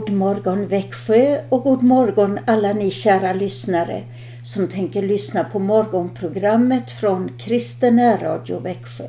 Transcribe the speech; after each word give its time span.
God 0.00 0.10
morgon 0.10 0.66
Växjö 0.66 1.40
och 1.48 1.62
god 1.62 1.82
morgon 1.82 2.38
alla 2.46 2.72
ni 2.72 2.90
kära 2.90 3.32
lyssnare 3.32 4.02
som 4.42 4.68
tänker 4.68 5.02
lyssna 5.02 5.44
på 5.44 5.58
morgonprogrammet 5.58 6.90
från 6.90 7.30
Kristen 7.38 8.18
Radio 8.18 8.60
Växjö. 8.60 9.04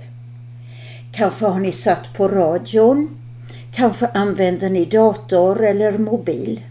Kanske 1.14 1.45
har 1.45 1.59
ni 1.59 1.72
satt 1.72 2.14
på 2.17 2.28
radion, 2.28 3.09
kanske 3.75 4.08
använder 4.08 4.70
ni 4.70 4.86
dator 4.86 5.64
eller 5.64 5.98
mobil. 5.98 6.61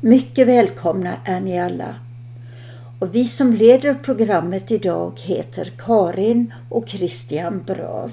Mycket 0.00 0.46
välkomna 0.46 1.14
är 1.24 1.40
ni 1.40 1.60
alla. 1.60 1.94
Och 3.00 3.14
vi 3.14 3.24
som 3.24 3.52
leder 3.52 3.94
programmet 3.94 4.70
idag 4.70 5.12
heter 5.16 5.72
Karin 5.86 6.54
och 6.68 6.88
Christian 6.88 7.62
Brav. 7.66 8.12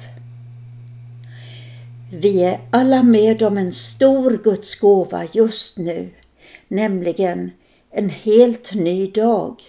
Vi 2.11 2.44
är 2.44 2.59
alla 2.72 3.03
med 3.03 3.44
om 3.44 3.58
en 3.58 3.73
stor 3.73 4.42
Guds 4.44 4.75
gåva 4.75 5.28
just 5.34 5.78
nu, 5.78 6.09
nämligen 6.67 7.52
en 7.92 8.09
helt 8.09 8.73
ny 8.73 9.08
dag. 9.12 9.62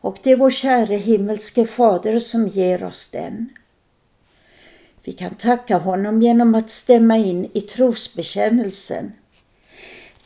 Och 0.00 0.18
det 0.22 0.32
är 0.32 0.36
vår 0.36 0.50
käre 0.50 0.94
himmelske 0.96 1.66
Fader 1.66 2.18
som 2.18 2.48
ger 2.48 2.84
oss 2.84 3.10
den. 3.10 3.48
Vi 5.04 5.12
kan 5.12 5.34
tacka 5.34 5.78
honom 5.78 6.22
genom 6.22 6.54
att 6.54 6.70
stämma 6.70 7.16
in 7.16 7.50
i 7.52 7.60
trosbekännelsen. 7.60 9.12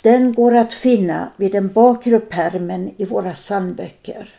Den 0.02 0.34
går 0.34 0.54
att 0.54 0.72
finna 0.72 1.32
vid 1.36 1.52
den 1.52 1.72
bakre 1.72 2.20
pärmen 2.20 2.94
i 2.96 3.04
våra 3.04 3.34
sandböcker. 3.34 4.34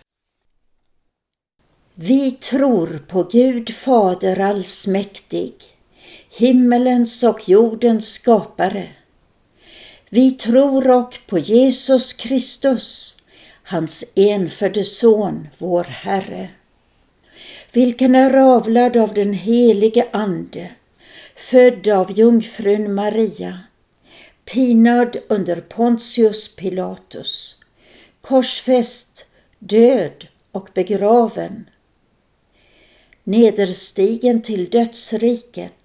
Vi 1.96 2.31
tror 2.31 3.03
på 3.08 3.24
Gud 3.24 3.70
Fader 3.70 4.40
allsmäktig 4.40 5.75
himmelens 6.38 7.23
och 7.23 7.50
jordens 7.50 8.13
skapare. 8.13 8.88
Vi 10.09 10.31
tror 10.31 10.90
och 10.90 11.19
på 11.28 11.40
Jesus 11.40 12.13
Kristus, 12.13 13.18
hans 13.63 14.03
enfödde 14.16 14.84
Son, 14.84 15.47
vår 15.57 15.84
Herre, 15.84 16.50
vilken 17.72 18.16
är 18.16 18.34
avlad 18.34 18.97
av 18.97 19.13
den 19.13 19.34
helige 19.34 20.07
Ande, 20.12 20.72
född 21.35 21.88
av 21.88 22.12
jungfrun 22.19 22.94
Maria, 22.94 23.59
pinad 24.46 25.17
under 25.28 25.62
Pontius 25.62 26.56
Pilatus, 26.56 27.59
korsfäst, 28.22 29.25
död 29.59 30.28
och 30.52 30.69
begraven, 30.73 31.69
nederstigen 33.23 34.41
till 34.41 34.69
dödsriket, 34.69 35.84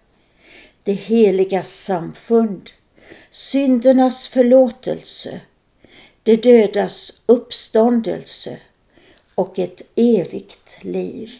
det 0.83 0.93
heliga 0.93 1.63
samfund, 1.63 2.69
syndernas 3.31 4.27
förlåtelse, 4.27 5.41
det 6.23 6.43
dödas 6.43 7.21
uppståndelse 7.25 8.57
och 9.35 9.59
ett 9.59 9.81
evigt 9.95 10.83
liv. 10.83 11.31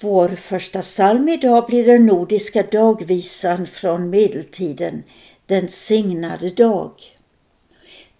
Vår 0.00 0.28
första 0.28 0.82
psalm 0.82 1.28
idag 1.28 1.66
blir 1.66 1.86
den 1.86 2.06
nordiska 2.06 2.62
dagvisan 2.62 3.66
från 3.66 4.10
medeltiden, 4.10 5.02
Den 5.46 5.68
signade 5.68 6.50
dag. 6.50 6.92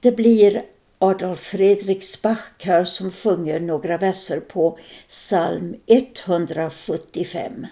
Det 0.00 0.12
blir 0.12 0.64
Adolf 1.04 1.40
Fredriks 1.40 2.22
Bachkör 2.22 2.84
som 2.84 3.10
sjunger 3.10 3.60
några 3.60 3.98
verser 3.98 4.40
på 4.40 4.78
psalm 5.08 5.76
175. 5.86 7.66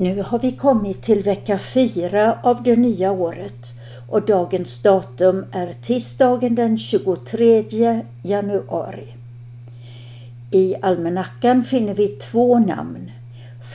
Nu 0.00 0.22
har 0.22 0.38
vi 0.38 0.52
kommit 0.52 1.02
till 1.02 1.22
vecka 1.22 1.58
fyra 1.58 2.38
av 2.42 2.62
det 2.62 2.76
nya 2.76 3.12
året 3.12 3.72
och 4.08 4.22
dagens 4.22 4.82
datum 4.82 5.44
är 5.52 5.72
tisdagen 5.72 6.54
den 6.54 6.78
23 6.78 8.02
januari. 8.22 9.06
I 10.50 10.74
almanackan 10.82 11.64
finner 11.64 11.94
vi 11.94 12.08
två 12.08 12.58
namn, 12.58 13.10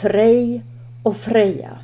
Frej 0.01 0.61
och 1.03 1.17
Freja. 1.17 1.77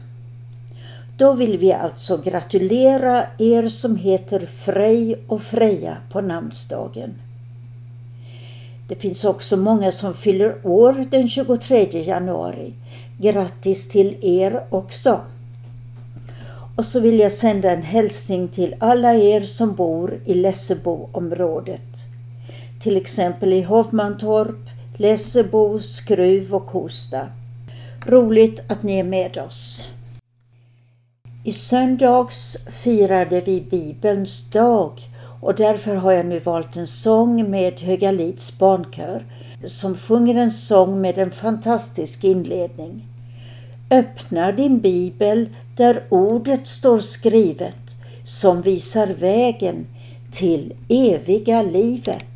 Då 1.17 1.33
vill 1.33 1.57
vi 1.57 1.73
alltså 1.73 2.17
gratulera 2.17 3.23
er 3.37 3.69
som 3.69 3.95
heter 3.95 4.45
Frej 4.45 5.15
och 5.27 5.41
Freja 5.41 5.97
på 6.11 6.21
namnsdagen. 6.21 7.13
Det 8.87 8.95
finns 8.95 9.25
också 9.25 9.57
många 9.57 9.91
som 9.91 10.13
fyller 10.13 10.55
år 10.63 11.07
den 11.11 11.29
23 11.29 12.03
januari. 12.03 12.73
Grattis 13.21 13.89
till 13.89 14.17
er 14.21 14.63
också! 14.69 15.19
Och 16.75 16.85
så 16.85 16.99
vill 16.99 17.19
jag 17.19 17.31
sända 17.31 17.71
en 17.71 17.81
hälsning 17.81 18.47
till 18.47 18.75
alla 18.79 19.13
er 19.13 19.41
som 19.41 19.75
bor 19.75 20.19
i 20.25 20.33
Lesseboområdet. 20.33 21.81
Till 22.83 22.97
exempel 22.97 23.53
i 23.53 23.61
Hovmantorp, 23.61 24.69
Lessebo, 24.97 25.79
Skruv 25.79 26.55
och 26.55 26.67
Kosta. 26.67 27.27
Roligt 28.05 28.59
att 28.71 28.83
ni 28.83 28.99
är 28.99 29.03
med 29.03 29.37
oss. 29.37 29.85
I 31.43 31.53
söndags 31.53 32.57
firade 32.83 33.41
vi 33.41 33.61
Bibelns 33.61 34.49
dag 34.51 34.91
och 35.41 35.55
därför 35.55 35.95
har 35.95 36.11
jag 36.11 36.25
nu 36.25 36.39
valt 36.39 36.75
en 36.75 36.87
sång 36.87 37.49
med 37.49 37.79
Högalids 37.79 38.59
barnkör 38.59 39.23
som 39.65 39.95
sjunger 39.97 40.35
en 40.35 40.51
sång 40.51 41.01
med 41.01 41.17
en 41.17 41.31
fantastisk 41.31 42.23
inledning. 42.23 43.05
Öppna 43.91 44.51
din 44.51 44.79
bibel 44.79 45.49
där 45.75 46.03
ordet 46.09 46.67
står 46.67 46.99
skrivet 46.99 47.75
som 48.23 48.61
visar 48.61 49.07
vägen 49.07 49.87
till 50.31 50.73
eviga 50.89 51.61
livet. 51.61 52.28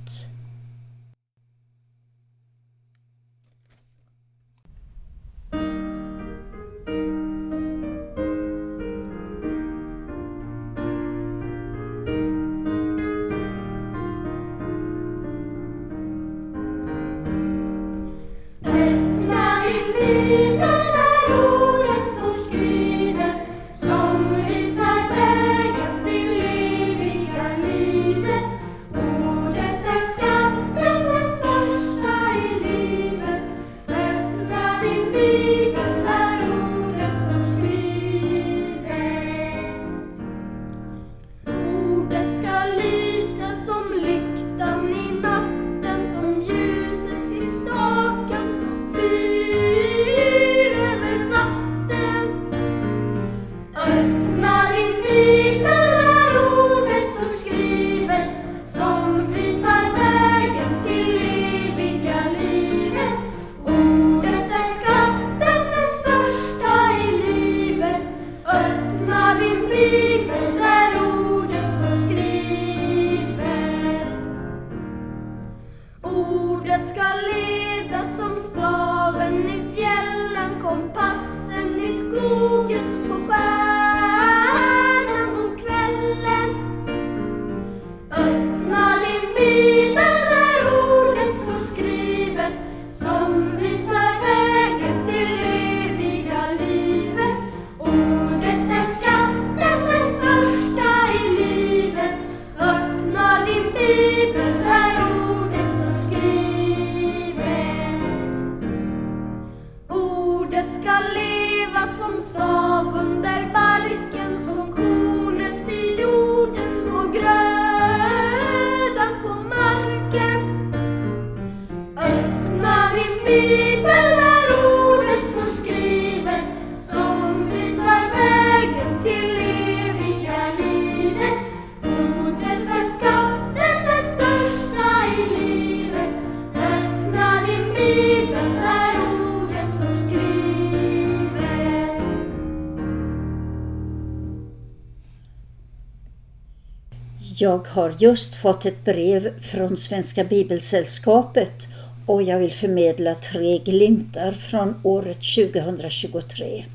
Jag 147.43 147.67
har 147.67 147.95
just 148.00 148.35
fått 148.35 148.65
ett 148.65 148.85
brev 148.85 149.41
från 149.41 149.77
Svenska 149.77 150.23
Bibelsällskapet 150.23 151.67
och 152.05 152.23
jag 152.23 152.39
vill 152.39 152.51
förmedla 152.51 153.15
tre 153.15 153.57
glimtar 153.57 154.31
från 154.31 154.75
året 154.83 155.17
2023. 155.35 156.65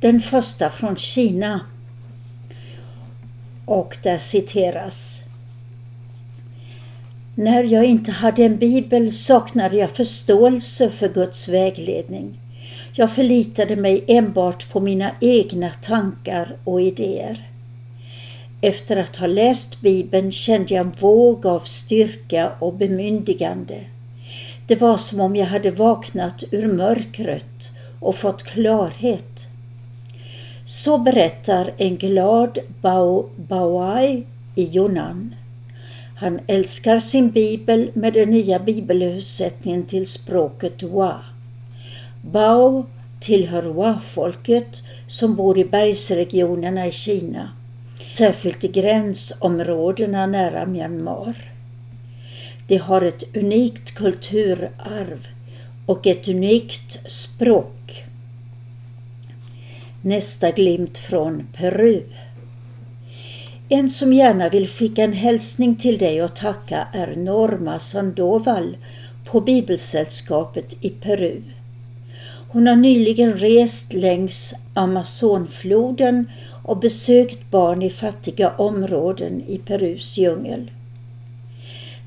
Den 0.00 0.20
första 0.20 0.70
från 0.70 0.96
Kina 0.96 1.60
och 3.66 3.96
där 4.02 4.18
citeras 4.18 5.24
När 7.34 7.64
jag 7.64 7.84
inte 7.84 8.12
hade 8.12 8.44
en 8.44 8.56
bibel 8.56 9.12
saknade 9.12 9.76
jag 9.76 9.90
förståelse 9.90 10.90
för 10.90 11.08
Guds 11.08 11.48
vägledning. 11.48 12.40
Jag 12.94 13.12
förlitade 13.12 13.76
mig 13.76 14.04
enbart 14.06 14.72
på 14.72 14.80
mina 14.80 15.10
egna 15.20 15.70
tankar 15.70 16.56
och 16.64 16.82
idéer. 16.82 17.48
Efter 18.60 18.96
att 18.96 19.16
ha 19.16 19.26
läst 19.26 19.80
Bibeln 19.80 20.32
kände 20.32 20.74
jag 20.74 20.86
en 20.86 20.92
våg 21.00 21.46
av 21.46 21.60
styrka 21.60 22.52
och 22.58 22.74
bemyndigande. 22.74 23.84
Det 24.66 24.76
var 24.76 24.96
som 24.96 25.20
om 25.20 25.36
jag 25.36 25.46
hade 25.46 25.70
vaknat 25.70 26.44
ur 26.50 26.66
mörkret 26.66 27.70
och 28.00 28.16
fått 28.16 28.42
klarhet. 28.42 29.46
Så 30.66 30.98
berättar 30.98 31.74
en 31.76 31.96
glad 31.96 32.58
Bao 32.80 33.30
Bawai 33.36 34.24
i 34.54 34.76
Yunnan. 34.76 35.34
Han 36.16 36.40
älskar 36.46 37.00
sin 37.00 37.30
bibel 37.30 37.90
med 37.94 38.12
den 38.12 38.30
nya 38.30 38.58
bibelöversättningen 38.58 39.86
till 39.86 40.06
språket 40.06 40.82
Wa. 40.82 41.14
Bao 42.22 42.86
tillhör 43.20 43.62
Wa-folket 43.62 44.82
som 45.08 45.36
bor 45.36 45.58
i 45.58 45.64
bergsregionerna 45.64 46.86
i 46.86 46.92
Kina 46.92 47.50
särskilt 48.18 48.64
i 48.64 48.68
gränsområdena 48.68 50.26
nära 50.26 50.66
Myanmar. 50.66 51.52
De 52.68 52.76
har 52.76 53.02
ett 53.02 53.36
unikt 53.36 53.94
kulturarv 53.94 55.26
och 55.86 56.06
ett 56.06 56.28
unikt 56.28 57.10
språk. 57.12 58.04
Nästa 60.02 60.50
glimt 60.50 60.98
från 60.98 61.46
Peru. 61.52 62.02
En 63.68 63.90
som 63.90 64.12
gärna 64.12 64.48
vill 64.48 64.68
skicka 64.68 65.04
en 65.04 65.12
hälsning 65.12 65.76
till 65.76 65.98
dig 65.98 66.22
och 66.22 66.36
tacka 66.36 66.88
är 66.92 67.16
Norma 67.16 67.78
Sandoval 67.78 68.76
på 69.24 69.40
Bibelsällskapet 69.40 70.76
i 70.80 70.90
Peru. 70.90 71.42
Hon 72.50 72.66
har 72.66 72.76
nyligen 72.76 73.32
rest 73.32 73.92
längs 73.92 74.54
Amazonfloden 74.74 76.30
och 76.64 76.76
besökt 76.76 77.50
barn 77.50 77.82
i 77.82 77.90
fattiga 77.90 78.50
områden 78.50 79.42
i 79.48 79.58
Perus 79.58 80.18
djungel. 80.18 80.70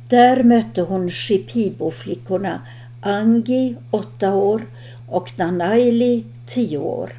Där 0.09 0.43
mötte 0.43 0.81
hon 0.81 1.11
Shipibo-flickorna 1.11 2.59
Angi, 3.01 3.75
8 3.91 4.33
år, 4.33 4.65
och 5.09 5.31
Nanaili, 5.37 6.23
10 6.45 6.77
år. 6.77 7.13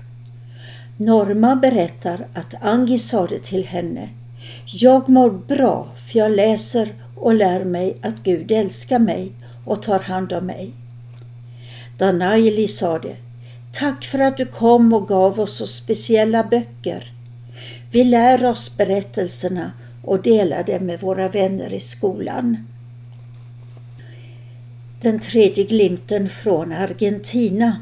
Norma 0.97 1.57
berättar 1.57 2.26
att 2.35 2.55
Angi 2.62 2.99
sade 2.99 3.38
till 3.38 3.64
henne 3.64 4.09
Jag 4.67 5.09
mår 5.09 5.31
bra 5.31 5.88
för 6.07 6.19
jag 6.19 6.33
läser 6.33 6.95
och 7.17 7.35
lär 7.35 7.64
mig 7.64 7.97
att 8.02 8.23
Gud 8.23 8.52
älskar 8.52 8.99
mig 8.99 9.33
och 9.64 9.83
tar 9.83 9.99
hand 9.99 10.33
om 10.33 10.47
mig. 10.47 10.73
Danaili 12.02 12.68
sade 12.68 13.16
Tack 13.73 14.04
för 14.04 14.18
att 14.18 14.37
du 14.37 14.47
kom 14.47 14.92
och 14.92 15.09
gav 15.09 15.40
oss 15.40 15.56
så 15.56 15.66
speciella 15.66 16.44
böcker. 16.44 17.12
Vi 17.90 18.04
lär 18.04 18.44
oss 18.44 18.76
berättelserna 18.76 19.73
och 20.04 20.23
delar 20.23 20.62
dem 20.62 20.87
med 20.87 21.00
våra 21.00 21.28
vänner 21.28 21.73
i 21.73 21.80
skolan. 21.80 22.66
Den 25.00 25.21
tredje 25.21 25.64
glimten 25.64 26.28
från 26.28 26.73
Argentina. 26.73 27.76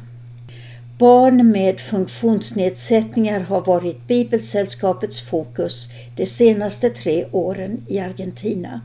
Barn 0.98 1.50
med 1.50 1.80
funktionsnedsättningar 1.80 3.40
har 3.40 3.60
varit 3.60 4.06
Bibelsällskapets 4.06 5.20
fokus 5.20 5.90
de 6.16 6.26
senaste 6.26 6.90
tre 6.90 7.26
åren 7.32 7.84
i 7.88 7.98
Argentina. 7.98 8.80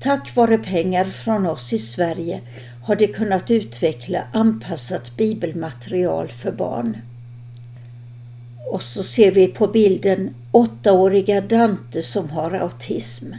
Tack 0.00 0.36
vare 0.36 0.58
pengar 0.58 1.04
från 1.04 1.46
oss 1.46 1.72
i 1.72 1.78
Sverige 1.78 2.40
har 2.86 2.96
de 2.96 3.06
kunnat 3.06 3.50
utveckla 3.50 4.22
anpassat 4.32 5.16
bibelmaterial 5.16 6.28
för 6.28 6.52
barn. 6.52 6.96
Och 8.66 8.82
så 8.82 9.02
ser 9.02 9.30
vi 9.30 9.46
på 9.46 9.66
bilden 9.66 10.34
åttaåriga 10.52 11.40
Dante 11.40 12.02
som 12.02 12.30
har 12.30 12.54
autism. 12.54 13.32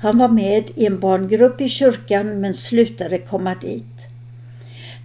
Han 0.00 0.18
var 0.18 0.28
med 0.28 0.64
i 0.74 0.86
en 0.86 1.00
barngrupp 1.00 1.60
i 1.60 1.68
kyrkan 1.68 2.40
men 2.40 2.54
slutade 2.54 3.18
komma 3.18 3.54
dit. 3.54 4.08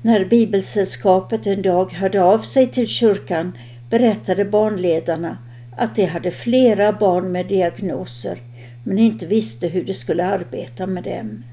När 0.02 0.26
Bibelsällskapet 0.26 1.48
en 1.48 1.62
dag 1.62 1.94
hörde 1.94 2.24
av 2.24 2.40
sig 2.40 2.68
till 2.68 2.88
kyrkan 2.88 3.58
berättade 3.90 4.46
barnledarna 4.46 5.38
att 5.78 5.96
de 5.96 6.06
hade 6.06 6.32
flera 6.32 6.94
barn 6.94 7.32
med 7.32 7.48
diagnoser 7.48 8.38
men 8.84 9.00
inte 9.00 9.26
visste 9.26 9.68
hur 9.68 9.84
de 9.84 9.94
skulle 9.94 10.26
arbeta 10.26 10.88
med 10.88 11.04
dem. 11.04 11.44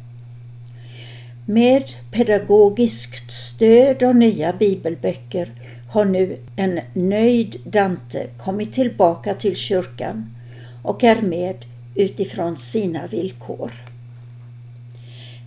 Med 1.47 1.85
pedagogiskt 2.11 3.33
stöd 3.33 4.03
och 4.03 4.17
nya 4.17 4.53
bibelböcker 4.53 5.53
har 5.89 6.05
nu 6.05 6.37
en 6.57 6.81
nöjd 6.93 7.61
Dante 7.65 8.27
kommit 8.45 8.73
tillbaka 8.73 9.35
till 9.35 9.57
kyrkan 9.57 10.35
och 10.83 11.05
är 11.05 11.23
med 11.23 11.65
utifrån 11.95 12.57
sina 12.57 13.07
villkor. 13.07 13.73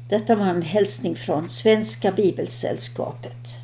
Detta 0.10 0.36
var 0.36 0.46
en 0.46 0.62
hälsning 0.62 1.16
från 1.16 1.50
Svenska 1.50 2.12
Bibelsällskapet. 2.12 3.60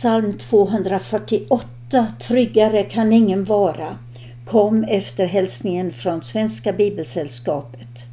Psalm 0.00 0.32
248, 0.38 2.06
Tryggare 2.20 2.82
kan 2.82 3.12
ingen 3.12 3.44
vara, 3.44 3.98
kom 4.44 4.84
efter 4.84 5.26
hälsningen 5.26 5.92
från 5.92 6.22
Svenska 6.22 6.72
Bibelsällskapet. 6.72 8.06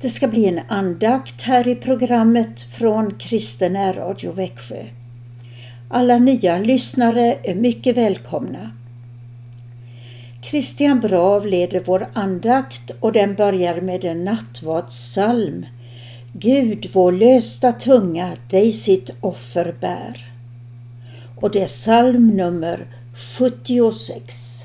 Det 0.00 0.08
ska 0.08 0.28
bli 0.28 0.46
en 0.46 0.60
andakt 0.68 1.42
här 1.42 1.68
i 1.68 1.74
programmet 1.74 2.60
från 2.60 3.14
Kristen 3.18 3.94
Radio 3.94 4.32
Växjö. 4.32 4.84
Alla 5.90 6.18
nya 6.18 6.58
lyssnare 6.58 7.38
är 7.42 7.54
mycket 7.54 7.96
välkomna. 7.96 8.70
Christian 10.42 11.00
Brav 11.00 11.46
leder 11.46 11.82
vår 11.86 12.08
andakt 12.12 12.90
och 13.00 13.12
den 13.12 13.34
börjar 13.34 13.80
med 13.80 14.04
en 14.04 14.24
nattvardssalm. 14.24 15.66
Gud, 16.32 16.90
vår 16.92 17.12
lösta 17.12 17.72
tunga, 17.72 18.36
dig 18.50 18.72
sitt 18.72 19.10
offer 19.20 19.74
bär 19.80 20.35
och 21.46 21.52
det 21.52 21.62
är 21.62 21.66
psalm 21.66 22.36
nummer 22.36 22.86
76. 23.38 24.62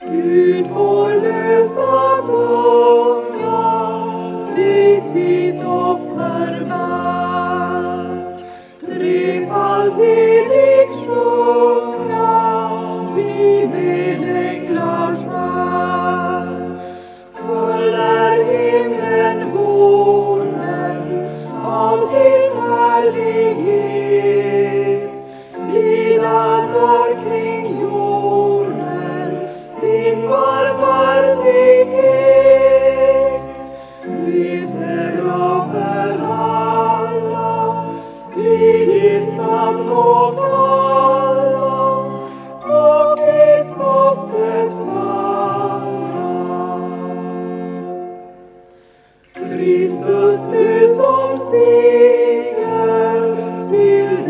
Gud 0.00 0.66
vår 0.74 0.99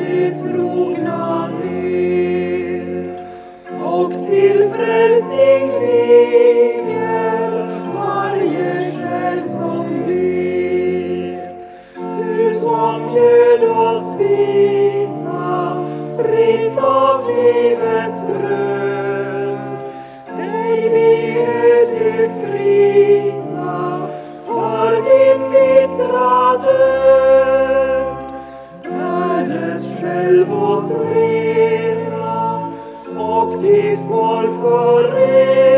det 0.00 0.30
trogna 0.30 1.49
ner 1.49 3.19
och 3.83 4.12
till 4.26 4.69
frälsning 4.75 5.80
viger 5.80 7.50
varje 7.95 8.92
själ 8.92 9.42
som 9.42 9.87
ber. 10.07 11.51
Du 12.18 12.61
som 12.61 13.12
bjöd 13.12 13.62
oss 13.62 14.12
visa 14.18 15.85
fritt 16.18 16.79
av 16.79 17.27
livets 17.27 18.22
bröd 18.29 19.59
dig 20.38 20.88
vi 20.92 21.38
ödmjukt 21.46 22.40
prisa 22.46 24.09
för 24.46 24.92
din 25.03 25.51
bittra 25.51 26.57
död. 26.57 27.39
Själv 30.11 30.53
oss 30.53 30.90
rena 30.90 32.61
och 33.16 33.62
ditt 33.62 34.01
folk 34.09 34.53
förena. 34.62 35.69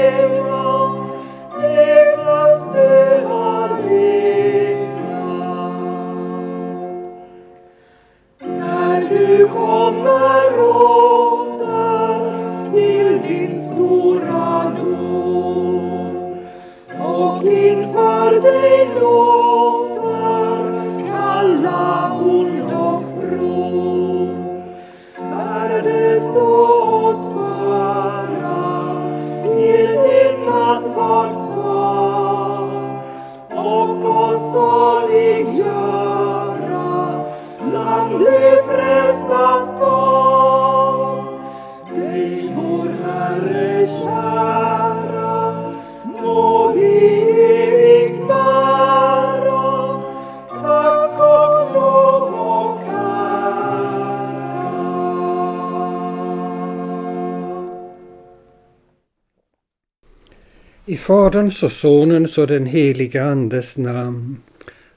Faderns 61.02 61.62
och 61.62 61.72
Sonens 61.72 62.38
och 62.38 62.46
den 62.46 62.66
helige 62.66 63.24
Andes 63.24 63.76
namn. 63.76 64.36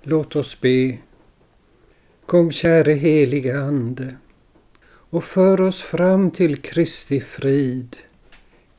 Låt 0.02 0.36
oss 0.36 0.62
be. 0.62 0.98
Kom 2.26 2.52
käre 2.52 2.94
helige 2.94 3.60
Ande 3.60 4.16
och 4.88 5.24
för 5.24 5.62
oss 5.62 5.82
fram 5.82 6.32
till 6.32 6.58
Kristi 6.58 7.22
frid. 7.22 7.98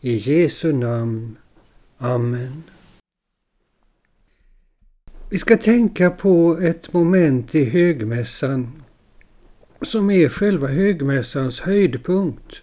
I 0.00 0.14
Jesu 0.14 0.72
namn. 0.72 1.38
Amen. 1.98 2.62
Vi 5.30 5.38
ska 5.38 5.56
tänka 5.56 6.10
på 6.10 6.58
ett 6.62 6.92
moment 6.92 7.54
i 7.54 7.64
högmässan 7.64 8.82
som 9.82 10.10
är 10.10 10.28
själva 10.28 10.68
högmässans 10.68 11.60
höjdpunkt. 11.60 12.62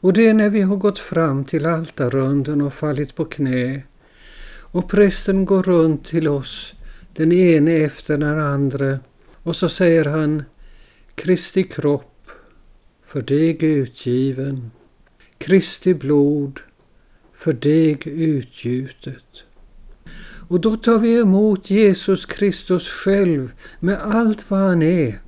Och 0.00 0.12
det 0.12 0.28
är 0.28 0.34
när 0.34 0.50
vi 0.50 0.60
har 0.60 0.76
gått 0.76 0.98
fram 0.98 1.44
till 1.44 1.66
altarrunden 1.66 2.60
och 2.60 2.74
fallit 2.74 3.14
på 3.14 3.24
knä. 3.24 3.82
Och 4.58 4.90
prästen 4.90 5.44
går 5.44 5.62
runt 5.62 6.06
till 6.06 6.28
oss, 6.28 6.74
den 7.12 7.32
ene 7.32 7.72
efter 7.72 8.18
den 8.18 8.40
andra 8.40 8.98
och 9.42 9.56
så 9.56 9.68
säger 9.68 10.04
han 10.04 10.42
Kristi 11.14 11.62
kropp 11.62 12.30
för 13.06 13.22
dig 13.22 13.64
utgiven, 13.64 14.70
Kristi 15.38 15.94
blod 15.94 16.60
för 17.34 17.52
dig 17.52 17.98
utgjutet. 18.04 19.44
Och 20.48 20.60
då 20.60 20.76
tar 20.76 20.98
vi 20.98 21.18
emot 21.18 21.70
Jesus 21.70 22.26
Kristus 22.26 22.88
själv 22.88 23.52
med 23.80 24.00
allt 24.00 24.50
vad 24.50 24.60
han 24.60 24.82
är 24.82 25.20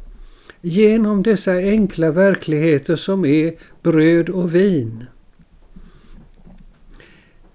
genom 0.63 1.23
dessa 1.23 1.53
enkla 1.53 2.11
verkligheter 2.11 2.97
som 2.97 3.25
är 3.25 3.55
bröd 3.83 4.29
och 4.29 4.55
vin. 4.55 5.05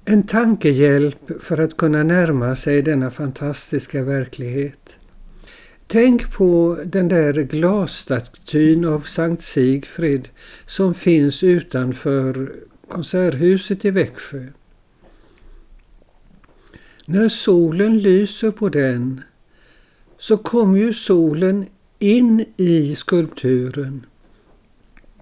En 0.05 0.23
tankehjälp 0.23 1.31
för 1.41 1.57
att 1.57 1.77
kunna 1.77 2.03
närma 2.03 2.55
sig 2.55 2.81
denna 2.81 3.11
fantastiska 3.11 4.03
verklighet. 4.03 4.97
Tänk 5.87 6.33
på 6.33 6.79
den 6.85 7.07
där 7.07 7.33
glasstatyn 7.33 8.85
av 8.85 8.99
Sankt 8.99 9.43
Sigfrid 9.43 10.29
som 10.65 10.93
finns 10.93 11.43
utanför 11.43 12.53
Konserthuset 12.87 13.85
i 13.85 13.91
Växjö. 13.91 14.45
När 17.05 17.27
solen 17.27 17.99
lyser 17.99 18.51
på 18.51 18.69
den 18.69 19.21
så 20.17 20.37
kommer 20.37 20.79
ju 20.79 20.93
solen 20.93 21.65
in 21.99 22.45
i 22.57 22.95
skulpturen, 22.95 24.05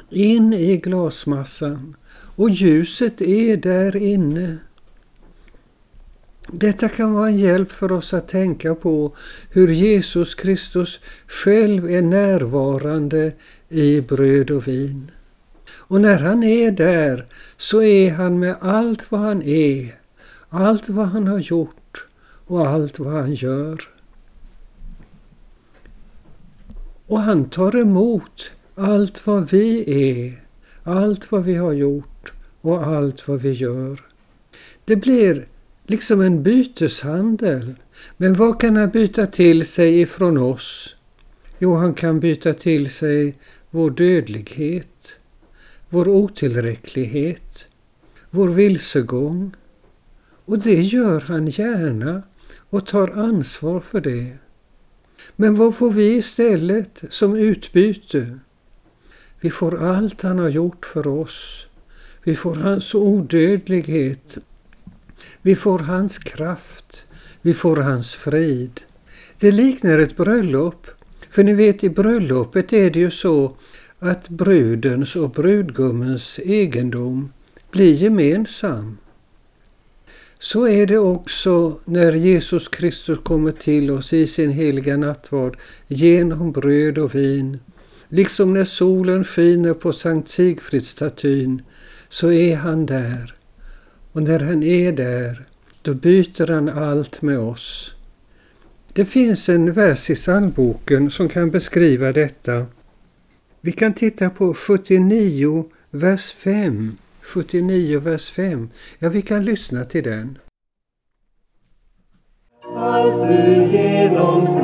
in 0.09 0.53
i 0.53 0.77
glasmassan 0.77 1.95
och 2.35 2.49
ljuset 2.49 3.21
är 3.21 3.57
där 3.57 3.95
inne. 3.95 4.57
Detta 6.47 6.89
kan 6.89 7.13
vara 7.13 7.27
en 7.27 7.37
hjälp 7.37 7.71
för 7.71 7.91
oss 7.91 8.13
att 8.13 8.27
tänka 8.27 8.75
på 8.75 9.15
hur 9.49 9.67
Jesus 9.67 10.35
Kristus 10.35 10.99
själv 11.27 11.89
är 11.89 12.01
närvarande 12.01 13.31
i 13.69 14.01
bröd 14.01 14.51
och 14.51 14.67
vin. 14.67 15.11
Och 15.69 16.01
när 16.01 16.19
han 16.19 16.43
är 16.43 16.71
där 16.71 17.25
så 17.57 17.83
är 17.83 18.11
han 18.11 18.39
med 18.39 18.55
allt 18.61 19.11
vad 19.11 19.21
han 19.21 19.41
är, 19.43 19.99
allt 20.49 20.89
vad 20.89 21.07
han 21.07 21.27
har 21.27 21.39
gjort 21.39 22.05
och 22.45 22.67
allt 22.67 22.99
vad 22.99 23.13
han 23.13 23.33
gör. 23.33 23.94
Och 27.07 27.19
han 27.19 27.49
tar 27.49 27.75
emot 27.75 28.51
allt 28.75 29.27
vad 29.27 29.51
vi 29.51 29.83
är, 29.87 30.43
allt 30.83 31.31
vad 31.31 31.43
vi 31.43 31.55
har 31.55 31.73
gjort 31.73 32.33
och 32.61 32.87
allt 32.87 33.27
vad 33.27 33.41
vi 33.41 33.51
gör. 33.51 33.99
Det 34.85 34.95
blir 34.95 35.47
liksom 35.87 36.21
en 36.21 36.43
byteshandel. 36.43 37.75
Men 38.17 38.33
vad 38.33 38.59
kan 38.61 38.75
han 38.75 38.89
byta 38.89 39.27
till 39.27 39.65
sig 39.65 40.01
ifrån 40.01 40.37
oss? 40.37 40.95
Jo, 41.59 41.75
han 41.75 41.93
kan 41.93 42.19
byta 42.19 42.53
till 42.53 42.89
sig 42.89 43.37
vår 43.69 43.89
dödlighet, 43.89 45.15
vår 45.89 46.07
otillräcklighet, 46.07 47.65
vår 48.29 48.47
vilsegång. 48.47 49.55
Och 50.45 50.59
det 50.59 50.81
gör 50.81 51.19
han 51.19 51.47
gärna 51.47 52.23
och 52.69 52.85
tar 52.85 53.11
ansvar 53.11 53.79
för 53.79 54.01
det. 54.01 54.37
Men 55.35 55.55
vad 55.55 55.75
får 55.75 55.91
vi 55.91 56.15
istället 56.15 57.03
som 57.09 57.35
utbyte? 57.35 58.39
Vi 59.39 59.49
får 59.49 59.83
allt 59.83 60.21
han 60.21 60.39
har 60.39 60.49
gjort 60.49 60.85
för 60.85 61.07
oss. 61.07 61.67
Vi 62.23 62.35
får 62.35 62.55
hans 62.55 62.95
odödlighet. 62.95 64.37
Vi 65.41 65.55
får 65.55 65.79
hans 65.79 66.17
kraft. 66.17 67.03
Vi 67.41 67.53
får 67.53 67.75
hans 67.75 68.15
frid. 68.15 68.81
Det 69.39 69.51
liknar 69.51 69.99
ett 69.99 70.17
bröllop. 70.17 70.87
För 71.29 71.43
ni 71.43 71.53
vet 71.53 71.83
i 71.83 71.89
bröllopet 71.89 72.73
är 72.73 72.89
det 72.89 72.99
ju 72.99 73.11
så 73.11 73.55
att 73.99 74.29
brudens 74.29 75.15
och 75.15 75.29
brudgummens 75.29 76.39
egendom 76.39 77.33
blir 77.71 77.93
gemensam. 77.93 78.97
Så 80.39 80.67
är 80.67 80.85
det 80.85 80.97
också 80.97 81.79
när 81.85 82.11
Jesus 82.11 82.67
Kristus 82.67 83.19
kommer 83.23 83.51
till 83.51 83.91
oss 83.91 84.13
i 84.13 84.27
sin 84.27 84.51
heliga 84.51 84.97
nattvard 84.97 85.57
genom 85.87 86.51
bröd 86.51 86.97
och 86.97 87.15
vin. 87.15 87.59
Liksom 88.09 88.53
när 88.53 88.65
solen 88.65 89.23
skiner 89.23 89.73
på 89.73 89.93
Sankt 89.93 90.29
Sigfridsstatyn 90.29 91.61
så 92.09 92.31
är 92.31 92.55
han 92.55 92.85
där. 92.85 93.35
Och 94.11 94.23
när 94.23 94.39
han 94.39 94.63
är 94.63 94.91
där, 94.91 95.45
då 95.81 95.93
byter 95.93 96.51
han 96.51 96.69
allt 96.69 97.21
med 97.21 97.39
oss. 97.39 97.95
Det 98.93 99.05
finns 99.05 99.49
en 99.49 99.73
vers 99.73 100.09
i 100.09 100.15
psalmboken 100.15 101.11
som 101.11 101.29
kan 101.29 101.51
beskriva 101.51 102.11
detta. 102.11 102.65
Vi 103.61 103.71
kan 103.71 103.93
titta 103.93 104.29
på 104.29 104.53
79, 104.53 105.65
vers 105.91 106.31
5. 106.31 106.97
79, 107.25 107.99
vers 107.99 108.29
5. 108.29 108.69
Ja, 108.99 109.09
vi 109.09 109.21
kan 109.21 109.45
lyssna 109.45 109.85
till 109.85 110.03
den. 110.03 110.37
Allt 112.75 113.29
du 113.29 113.77
genom 113.77 114.54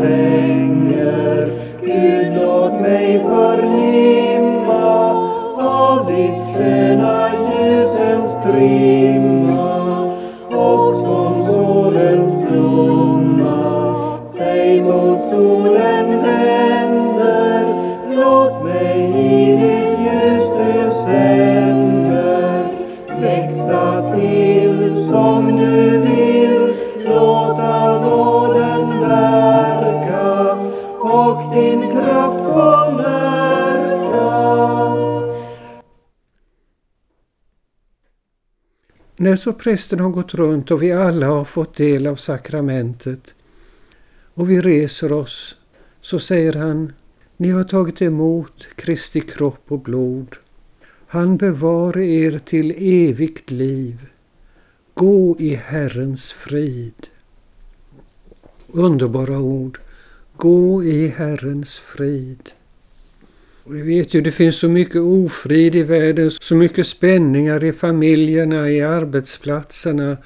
När 39.22 39.36
så 39.36 39.54
prästen 39.54 40.00
har 40.00 40.10
gått 40.10 40.34
runt 40.34 40.72
och 40.72 40.84
vi 40.84 40.92
alla 40.92 41.28
har 41.28 41.46
fått 41.46 41.76
del 41.76 42.08
av 42.08 42.16
sakramentet 42.16 43.34
och 44.34 44.50
vi 44.50 44.62
reser 44.62 45.14
oss 45.14 45.58
så 46.02 46.20
säger 46.20 46.54
han 46.54 46.94
Ni 47.38 47.50
har 47.50 47.64
tagit 47.64 48.02
emot 48.02 48.68
Kristi 48.76 49.22
kropp 49.22 49.64
och 49.68 49.80
blod. 49.80 50.36
Han 51.08 51.38
bevare 51.38 52.06
er 52.06 52.40
till 52.40 52.72
evigt 52.78 53.52
liv. 53.52 54.06
Gå 54.94 55.36
i 55.40 55.56
Herrens 55.56 56.34
frid. 56.34 57.08
Underbara 58.68 59.40
ord. 59.40 59.80
Gå 60.38 60.84
i 60.84 61.08
Herrens 61.08 61.80
frid. 61.80 62.52
Vi 63.66 63.82
vet 63.82 64.14
ju 64.14 64.22
det 64.22 64.32
finns 64.32 64.60
så 64.60 64.70
mycket 64.70 65.02
ofrid 65.02 65.76
i 65.76 65.84
världen, 65.84 66.32
så 66.32 66.56
mycket 66.56 66.88
spänningar 66.88 67.64
i 67.64 67.74
familjerna, 67.74 68.70
i 68.70 68.82
arbetsplatserna, 68.82 70.18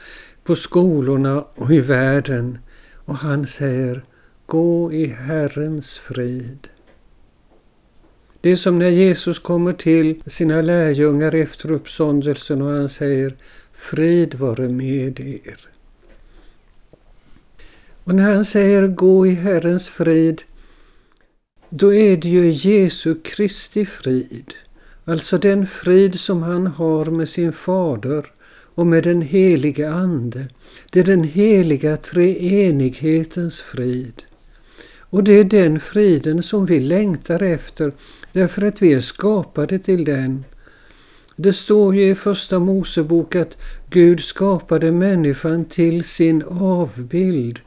på 0.43 0.55
skolorna 0.55 1.45
och 1.55 1.71
i 1.71 1.79
världen. 1.79 2.57
Och 2.95 3.15
han 3.15 3.47
säger 3.47 4.01
Gå 4.45 4.93
i 4.93 5.05
Herrens 5.05 5.97
frid. 5.97 6.67
Det 8.41 8.51
är 8.51 8.55
som 8.55 8.79
när 8.79 8.89
Jesus 8.89 9.39
kommer 9.39 9.73
till 9.73 10.21
sina 10.27 10.61
lärjungar 10.61 11.35
efter 11.35 11.71
uppståndelsen 11.71 12.61
och 12.61 12.71
han 12.71 12.89
säger 12.89 13.35
Frid 13.73 14.33
vare 14.35 14.69
med 14.69 15.19
er. 15.19 15.67
Och 18.03 18.15
när 18.15 18.33
han 18.33 18.45
säger 18.45 18.87
gå 18.87 19.27
i 19.27 19.33
Herrens 19.33 19.89
frid 19.89 20.41
då 21.77 21.93
är 21.93 22.17
det 22.17 22.29
ju 22.29 22.51
Jesu 22.51 23.15
Kristi 23.23 23.85
frid. 23.85 24.53
Alltså 25.05 25.37
den 25.37 25.67
frid 25.67 26.19
som 26.19 26.43
han 26.43 26.67
har 26.67 27.05
med 27.05 27.29
sin 27.29 27.53
fader 27.53 28.25
och 28.75 28.87
med 28.87 29.03
den 29.03 29.21
helige 29.21 29.91
Ande. 29.91 30.47
Det 30.91 30.99
är 30.99 31.03
den 31.03 31.23
heliga 31.23 31.97
treenighetens 31.97 33.61
frid. 33.61 34.23
Och 34.99 35.23
det 35.23 35.33
är 35.33 35.43
den 35.43 35.79
friden 35.79 36.43
som 36.43 36.65
vi 36.65 36.79
längtar 36.79 37.43
efter 37.43 37.91
därför 38.31 38.65
att 38.65 38.81
vi 38.81 38.93
är 38.93 39.01
skapade 39.01 39.79
till 39.79 40.05
den. 40.05 40.43
Det 41.35 41.53
står 41.53 41.95
ju 41.95 42.09
i 42.09 42.15
Första 42.15 42.59
Mosebok 42.59 43.35
att 43.35 43.57
Gud 43.89 44.19
skapade 44.19 44.91
människan 44.91 45.65
till 45.65 46.03
sin 46.03 46.43
avbild, 46.43 47.59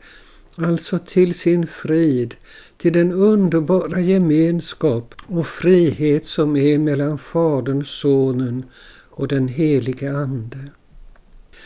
alltså 0.65 0.99
till 0.99 1.35
sin 1.35 1.67
frid, 1.67 2.35
till 2.77 2.93
den 2.93 3.13
underbara 3.13 4.01
gemenskap 4.01 5.15
och 5.27 5.47
frihet 5.47 6.27
som 6.27 6.57
är 6.57 6.79
mellan 6.79 7.19
Fadern, 7.19 7.85
Sonen 7.85 8.65
och 9.11 9.29
den 9.29 9.49
helige 9.49 10.13
Ande. 10.13 10.59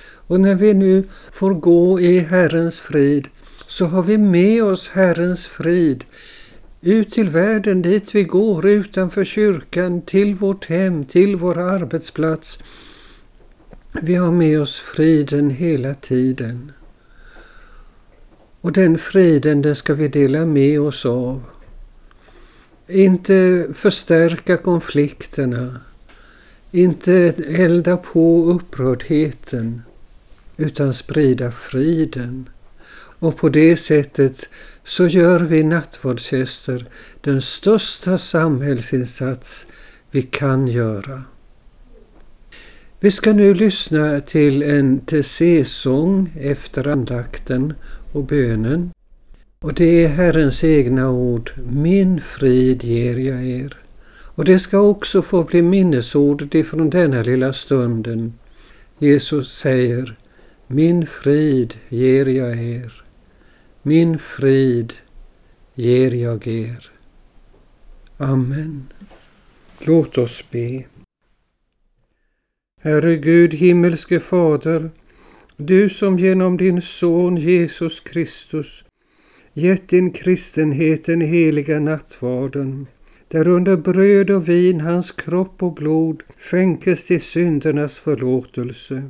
Och 0.04 0.40
när 0.40 0.54
vi 0.54 0.74
nu 0.74 1.04
får 1.32 1.54
gå 1.54 2.00
i 2.00 2.18
Herrens 2.18 2.80
frid 2.80 3.28
så 3.66 3.84
har 3.86 4.02
vi 4.02 4.18
med 4.18 4.64
oss 4.64 4.88
Herrens 4.88 5.46
frid 5.46 6.04
ut 6.80 7.10
till 7.10 7.28
världen 7.28 7.82
dit 7.82 8.14
vi 8.14 8.24
går, 8.24 8.66
utanför 8.68 9.24
kyrkan, 9.24 10.02
till 10.02 10.34
vårt 10.34 10.64
hem, 10.64 11.04
till 11.04 11.36
vår 11.36 11.58
arbetsplats. 11.58 12.58
Vi 14.02 14.14
har 14.14 14.32
med 14.32 14.60
oss 14.60 14.80
friden 14.80 15.50
hela 15.50 15.94
tiden. 15.94 16.72
Och 18.62 18.72
den 18.72 18.98
friden, 18.98 19.62
den 19.62 19.76
ska 19.76 19.94
vi 19.94 20.08
dela 20.08 20.46
med 20.46 20.80
oss 20.80 21.06
av. 21.06 21.42
Inte 22.88 23.66
förstärka 23.74 24.56
konflikterna, 24.56 25.80
inte 26.70 27.34
elda 27.48 27.96
på 27.96 28.44
upprördheten, 28.44 29.82
utan 30.56 30.94
sprida 30.94 31.52
friden. 31.52 32.48
Och 32.94 33.36
på 33.36 33.48
det 33.48 33.76
sättet 33.76 34.48
så 34.84 35.06
gör 35.06 35.40
vi 35.40 35.62
nattvardsgäster 35.62 36.86
den 37.20 37.42
största 37.42 38.18
samhällsinsats 38.18 39.66
vi 40.10 40.22
kan 40.22 40.68
göra. 40.68 41.22
Vi 43.00 43.10
ska 43.10 43.32
nu 43.32 43.54
lyssna 43.54 44.20
till 44.20 44.62
en 44.62 45.00
Tessé-sång 45.00 46.32
efter 46.40 46.88
andakten 46.88 47.74
och 48.12 48.24
bönen. 48.24 48.90
Och 49.58 49.74
det 49.74 50.04
är 50.04 50.08
Herrens 50.08 50.64
egna 50.64 51.10
ord, 51.10 51.52
min 51.70 52.20
frid 52.20 52.84
ger 52.84 53.16
jag 53.16 53.44
er. 53.44 53.76
Och 54.34 54.44
det 54.44 54.58
ska 54.58 54.78
också 54.78 55.22
få 55.22 55.44
bli 55.44 55.62
minnesordet 55.62 56.54
ifrån 56.54 56.90
denna 56.90 57.22
lilla 57.22 57.52
stunden. 57.52 58.32
Jesus 58.98 59.58
säger, 59.58 60.16
min 60.66 61.06
frid 61.06 61.74
ger 61.88 62.26
jag 62.26 62.58
er. 62.58 63.04
Min 63.82 64.18
frid 64.18 64.92
ger 65.74 66.10
jag 66.10 66.46
er. 66.46 66.90
Amen. 68.16 68.86
Låt 69.78 70.18
oss 70.18 70.44
be. 70.50 70.84
Herre 72.80 73.16
Gud, 73.16 73.54
himmelske 73.54 74.20
Fader, 74.20 74.90
du 75.56 75.88
som 75.88 76.18
genom 76.18 76.56
din 76.56 76.82
Son 76.82 77.36
Jesus 77.36 78.00
Kristus 78.00 78.84
gett 79.52 79.88
din 79.88 80.10
kristenhet 80.10 81.04
den 81.04 81.20
heliga 81.20 81.80
nattvarden, 81.80 82.86
där 83.28 83.48
under 83.48 83.76
bröd 83.76 84.30
och 84.30 84.48
vin 84.48 84.80
hans 84.80 85.12
kropp 85.12 85.62
och 85.62 85.74
blod 85.74 86.22
skänkes 86.38 87.04
till 87.06 87.20
syndernas 87.20 87.98
förlåtelse. 87.98 89.02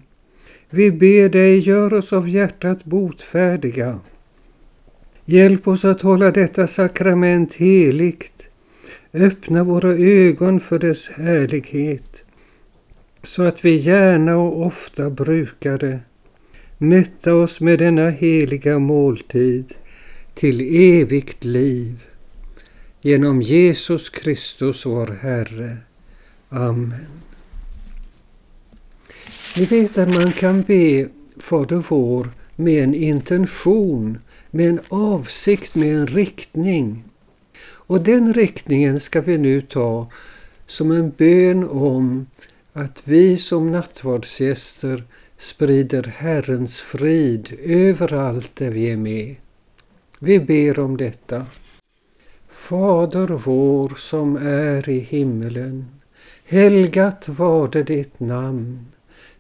Vi 0.71 0.91
ber 0.91 1.29
dig, 1.29 1.59
gör 1.59 1.95
oss 1.95 2.13
av 2.13 2.29
hjärtat 2.29 2.85
botfärdiga 2.85 4.01
Hjälp 5.25 5.69
oss 5.69 5.85
att 5.85 6.03
hålla 6.03 6.31
detta 6.31 6.67
sakrament 6.67 7.55
heligt. 7.55 8.49
Öppna 9.13 9.65
våra 9.65 9.93
ögon 9.93 10.61
för 10.61 10.79
dess 10.79 11.09
härlighet 11.09 12.23
så 13.23 13.43
att 13.43 13.65
vi 13.65 13.75
gärna 13.75 14.37
och 14.37 14.67
ofta 14.67 15.11
brukar 15.11 15.79
det. 15.79 16.01
Mätta 16.83 17.35
oss 17.35 17.61
med 17.61 17.79
denna 17.79 18.11
heliga 18.11 18.79
måltid 18.79 19.75
till 20.35 20.61
evigt 21.01 21.45
liv. 21.45 22.05
Genom 23.01 23.43
Jesus 23.43 24.11
Kristus 24.11 24.87
vår 24.87 25.19
Herre. 25.21 25.77
Amen. 26.49 27.07
Ni 29.57 29.65
vet 29.65 29.99
att 29.99 30.15
man 30.15 30.33
kan 30.33 30.63
be 30.63 31.09
Fader 31.37 31.85
vår 31.89 32.29
med 32.57 32.85
en 32.85 32.95
intention 32.95 34.19
med 34.51 34.69
en 34.69 34.81
avsikt, 34.89 35.75
med 35.75 35.97
en 35.97 36.07
riktning. 36.07 37.05
Och 37.63 38.01
den 38.01 38.35
riktningen 38.35 39.01
ska 39.01 39.21
vi 39.21 39.39
nu 39.39 39.61
ta 39.61 40.11
som 40.67 40.91
en 40.91 41.11
bön 41.11 41.65
om 41.69 42.27
att 42.73 43.03
vi 43.05 43.37
som 43.37 43.73
nattvardsgäster 43.73 45.05
sprider 45.43 46.03
Herrens 46.03 46.81
frid 46.81 47.59
överallt 47.65 48.51
där 48.57 48.71
vi 48.71 48.91
är 48.91 48.97
med. 48.97 49.37
Vi 50.19 50.41
ber 50.41 50.79
om 50.79 50.97
detta. 50.97 51.47
Fader 52.51 53.27
vår 53.27 53.93
som 53.97 54.37
är 54.37 54.89
i 54.89 54.99
himmelen. 54.99 55.87
Helgat 56.45 57.29
varde 57.29 57.83
ditt 57.83 58.21
namn. 58.21 58.87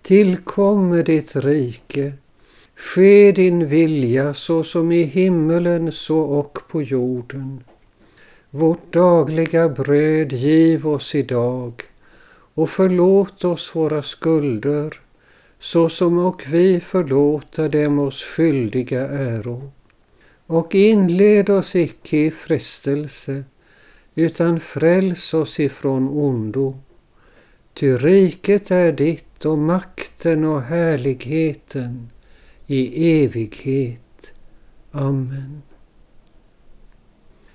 Tillkomme 0.02 1.02
ditt 1.02 1.36
rike. 1.36 2.12
Ske 2.76 3.32
din 3.32 3.68
vilja 3.68 4.34
så 4.34 4.64
som 4.64 4.92
i 4.92 5.02
himmelen 5.02 5.92
så 5.92 6.20
och 6.20 6.58
på 6.68 6.82
jorden. 6.82 7.64
Vårt 8.50 8.92
dagliga 8.92 9.68
bröd 9.68 10.32
giv 10.32 10.88
oss 10.88 11.14
idag 11.14 11.82
och 12.54 12.70
förlåt 12.70 13.44
oss 13.44 13.74
våra 13.74 14.02
skulder 14.02 15.01
så 15.62 15.88
som 15.88 16.18
och 16.18 16.44
vi 16.48 16.80
förlåta 16.80 17.68
dem 17.68 17.98
oss 17.98 18.22
skyldiga 18.22 19.08
äro. 19.08 19.72
Och 20.46 20.74
inled 20.74 21.50
oss 21.50 21.76
icke 21.76 22.16
i 22.16 22.30
frestelse 22.30 23.44
utan 24.14 24.60
fräls 24.60 25.34
oss 25.34 25.60
ifrån 25.60 26.08
ondo. 26.08 26.78
Ty 27.74 27.96
riket 27.96 28.70
är 28.70 28.92
ditt 28.92 29.44
och 29.44 29.58
makten 29.58 30.44
och 30.44 30.62
härligheten 30.62 32.10
i 32.66 33.12
evighet. 33.24 34.32
Amen. 34.90 35.62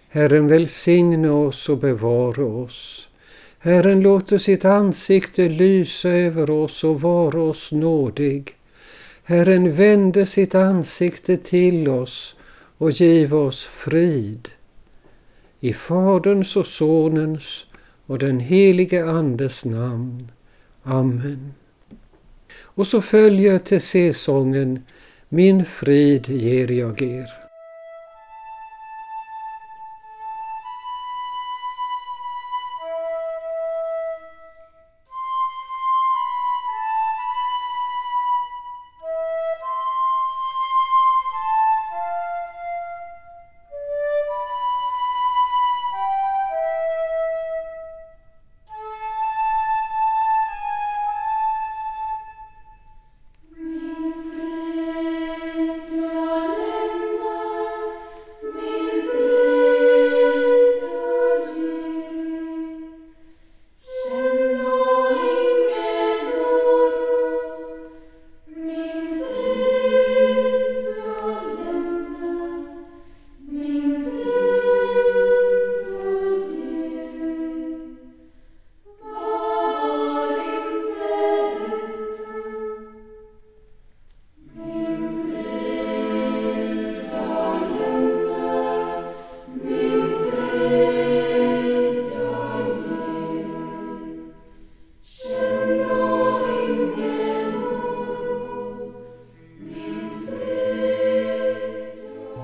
Herren 0.09 0.47
välsigne 0.47 1.29
oss 1.29 1.69
och 1.69 1.77
bevara 1.77 2.45
oss. 2.45 3.06
Herren 3.67 4.01
låter 4.01 4.37
sitt 4.37 4.65
ansikte 4.65 5.49
lysa 5.49 6.09
över 6.09 6.49
oss 6.49 6.83
och 6.83 7.01
vara 7.01 7.41
oss 7.41 7.71
nådig. 7.71 8.55
Herren 9.23 9.75
vände 9.75 10.25
sitt 10.25 10.55
ansikte 10.55 11.37
till 11.37 11.87
oss 11.87 12.35
och 12.77 12.91
giv 12.91 13.35
oss 13.35 13.65
frid. 13.65 14.49
I 15.59 15.73
Faderns 15.73 16.55
och 16.55 16.67
Sonens 16.67 17.65
och 18.05 18.19
den 18.19 18.39
helige 18.39 19.05
Andes 19.05 19.65
namn. 19.65 20.31
Amen. 20.83 21.53
Och 22.61 22.87
så 22.87 23.01
följer 23.01 23.59
till 23.59 23.81
säsongen 23.81 24.83
Min 25.29 25.65
frid 25.65 26.29
ger 26.29 26.71
jag 26.71 27.01
er. 27.01 27.46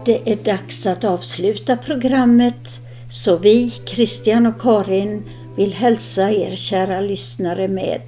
Det 0.05 0.31
är 0.31 0.35
dags 0.35 0.85
att 0.85 1.03
avsluta 1.03 1.77
programmet 1.77 2.79
så 3.11 3.37
vi, 3.37 3.69
Christian 3.85 4.45
och 4.45 4.61
Karin, 4.61 5.23
vill 5.55 5.73
hälsa 5.73 6.31
er 6.31 6.55
kära 6.55 7.01
lyssnare 7.01 7.67
med 7.67 8.01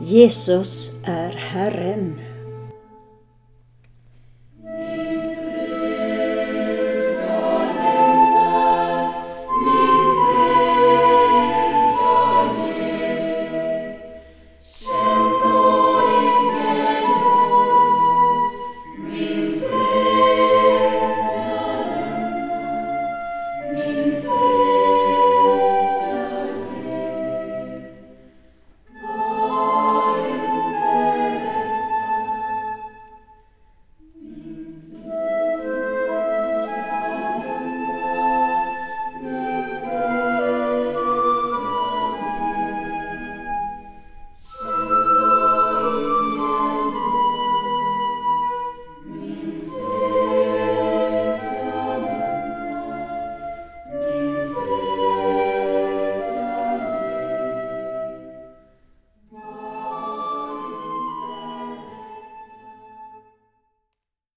Jesus 0.00 0.90
är 1.04 1.30
Herren. 1.30 2.29